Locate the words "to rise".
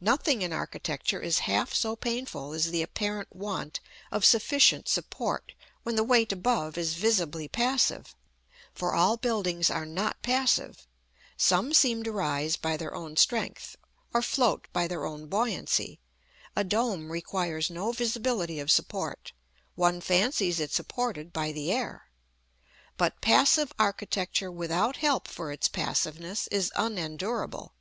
12.04-12.54